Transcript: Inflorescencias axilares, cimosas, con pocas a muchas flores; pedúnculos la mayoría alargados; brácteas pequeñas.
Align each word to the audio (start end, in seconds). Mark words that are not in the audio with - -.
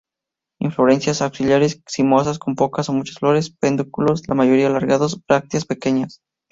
Inflorescencias 0.59 1.21
axilares, 1.21 1.83
cimosas, 1.87 2.39
con 2.39 2.55
pocas 2.55 2.89
a 2.89 2.91
muchas 2.91 3.17
flores; 3.19 3.51
pedúnculos 3.51 4.27
la 4.27 4.33
mayoría 4.33 4.65
alargados; 4.65 5.21
brácteas 5.27 5.65
pequeñas. 5.65 6.21